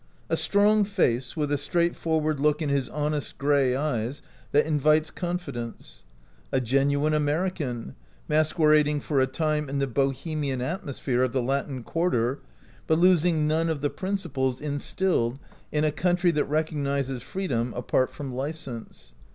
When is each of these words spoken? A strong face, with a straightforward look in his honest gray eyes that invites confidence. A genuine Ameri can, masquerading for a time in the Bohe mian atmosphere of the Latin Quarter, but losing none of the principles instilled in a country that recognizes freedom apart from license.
A 0.29 0.35
strong 0.35 0.83
face, 0.83 1.37
with 1.37 1.51
a 1.51 1.59
straightforward 1.59 2.39
look 2.39 2.59
in 2.59 2.69
his 2.69 2.89
honest 2.89 3.37
gray 3.37 3.75
eyes 3.75 4.23
that 4.51 4.65
invites 4.65 5.11
confidence. 5.11 6.03
A 6.51 6.59
genuine 6.59 7.13
Ameri 7.13 7.53
can, 7.53 7.93
masquerading 8.27 8.99
for 9.01 9.19
a 9.19 9.27
time 9.27 9.69
in 9.69 9.77
the 9.77 9.85
Bohe 9.85 10.35
mian 10.35 10.59
atmosphere 10.59 11.21
of 11.21 11.33
the 11.33 11.43
Latin 11.43 11.83
Quarter, 11.83 12.39
but 12.87 12.97
losing 12.97 13.47
none 13.47 13.69
of 13.69 13.81
the 13.81 13.91
principles 13.91 14.59
instilled 14.59 15.39
in 15.71 15.83
a 15.83 15.91
country 15.91 16.31
that 16.31 16.45
recognizes 16.45 17.21
freedom 17.21 17.71
apart 17.75 18.11
from 18.11 18.33
license. 18.33 19.13